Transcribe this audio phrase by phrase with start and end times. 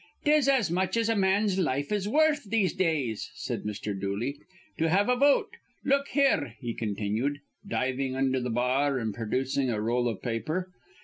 [0.25, 3.93] "'Tis as much as a man's life is worth these days," said Mr.
[3.93, 4.39] Dooley,
[4.79, 5.49] "to have a vote.
[5.85, 7.37] Look here," he continued,
[7.69, 10.71] diving under the bar and producing a roll of paper.